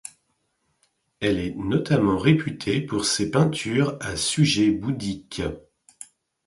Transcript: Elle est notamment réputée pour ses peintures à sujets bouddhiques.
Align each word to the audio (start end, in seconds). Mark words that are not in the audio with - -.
Elle 1.19 1.37
est 1.37 1.53
notamment 1.55 2.17
réputée 2.17 2.81
pour 2.81 3.05
ses 3.05 3.29
peintures 3.29 3.97
à 4.01 4.15
sujets 4.15 4.71
bouddhiques. 4.71 5.43